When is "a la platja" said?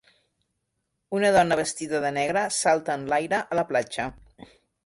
3.53-4.09